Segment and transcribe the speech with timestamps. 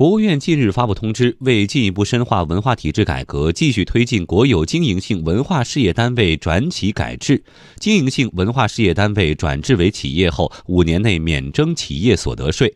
[0.00, 7.44] 国务院近日发布通知，为进一步深化文化体制改革，继续推进国有经营性文化事业单位转企改制，
[7.78, 12.74] 经营性文化事业单位转制为企业后，五年内免征企业所得税。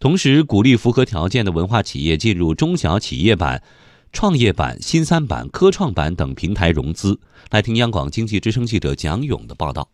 [0.00, 3.62] 同时，鼓励符合条件的文化企业进入中小企业板、
[4.10, 7.20] 创业板、新三板、科创板等平台融资。
[7.50, 9.86] 来听央广经济之声记者蒋勇的报道。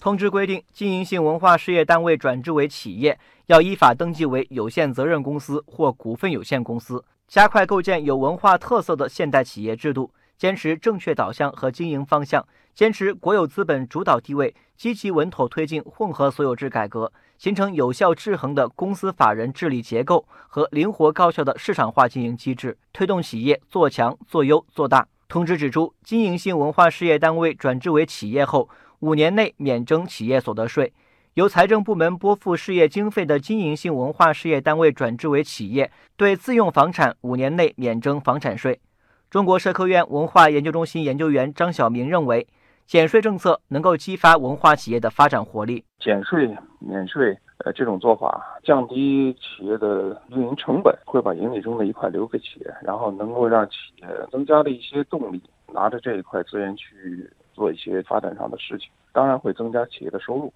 [0.00, 25.08] 通知规定，经营性文化事业单位转制为企业，要依法登记为有限责任公司或股份有限公司，加快构建有文化特色的现代企业制度，坚持正确导向和经营方向，坚持国有资本主导地位，积极稳妥推进混合所有制改革，形成有效制衡的公司法人治理结构和灵活高效的市场化经营机制，推动企业做强、做优、做大。
[25.28, 28.66] 通知指出，经营性文化事业单位转制为企业后，
[29.00, 30.90] 五年内免征企业所得税，
[31.34, 38.80] 由财政部门拨付事业经费的经营性文化事业单位转制为企业，对自用房产五年内免征房产税。
[39.28, 42.46] 中国社科院文化研究中心研究员张晓明认为，
[42.86, 45.84] 减税政策能够激发文化企业的发展活力。
[46.00, 55.42] 减税免税，呃，这种做法降低企业的运营成本，会把盈利中的一块留给企业，然后能够让企业增加了一些动力，
[55.72, 57.30] 拿着这一块资源去。
[57.58, 60.52] 做一些发展上的事情，当然会增加企业的收入。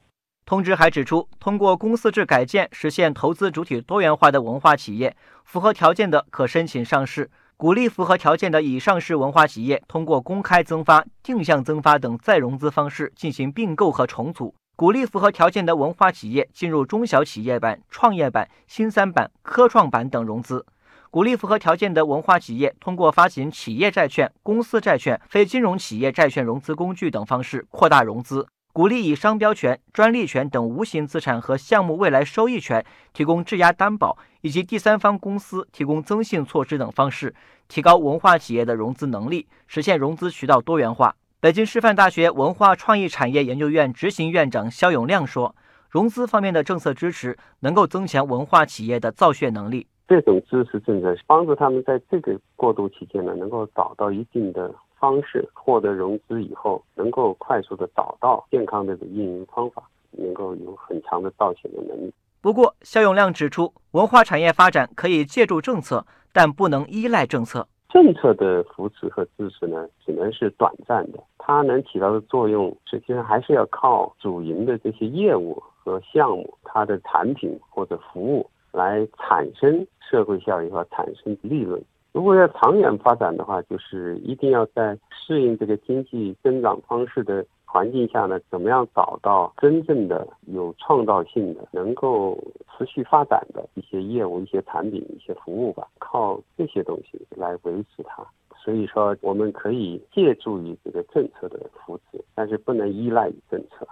[0.47, 7.25] 通知还指出，通过公司制改建实现投资主体多元化的文化企业，符合条件的可申请上市；
[7.57, 20.65] 鼓励符合条件的已上市文化企业通过公开增发、定向增发等再融资方式进行并购和重组；鼓励符合条件的文化企业进入中小企业板、创业板、新三板、科创板等融资。
[21.11, 37.35] 鼓励符合条件的文化企业通过发行企业债券、公司债券、非金融企业债券融资工具等方式扩大融资；鼓励以商标权、专利权等无形资产和项目未来收益权提供质押担保，以及第三方公司提供增信措施等方式，
[37.69, 41.15] 提高文化企业的融资能力，实现融资渠道多元化。
[41.43, 45.57] 北京师范大学文化创意产业研究院执行院长肖永亮说
[45.91, 59.83] ：“融资方面的政策支持能够增强文化企业的造血能力。”这种支持政策帮助他们在这个过渡期间呢，能够找到一定的方式获得融资以后，能够快速的找到健康的运营方法，
[60.13, 62.15] 能够有很强的造血的能力。
[62.41, 67.67] 不过，肖永亮指出，文化产业发展可以借助政策，但不能依赖政策。
[67.93, 78.49] 政策的扶持和支持呢，只能是短暂的，它能起到的作用，实际上还是要靠主营的这些业务和项目，它的产品或者服务。
[78.75, 81.79] 来产生社会效益和产生利润。
[82.13, 95.87] 如果要长远发展的话，就是一定要在适应这个经济增长方式的环境下呢，怎么样找到真正的有创造性的、能够持续发展的一些业务、一些产品、一些服务吧？
[96.13, 98.23] 靠这些东西来维持它。
[98.63, 103.89] 所以说，我们可以借助于这个政策的扶持，但是不能依赖于政策。